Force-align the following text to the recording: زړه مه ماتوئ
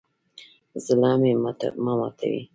زړه 0.85 1.11
مه 1.19 1.31
ماتوئ 1.97 2.39